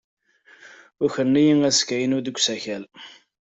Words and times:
Ukren-iyi 1.03 1.55
asga-inu 1.69 2.19
deg 2.25 2.37
usakal. 2.39 2.83